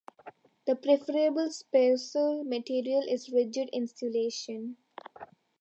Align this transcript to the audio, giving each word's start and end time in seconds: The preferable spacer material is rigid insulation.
The 0.65 0.75
preferable 0.75 1.51
spacer 1.51 2.43
material 2.43 3.03
is 3.07 3.31
rigid 3.31 3.69
insulation. 3.71 4.77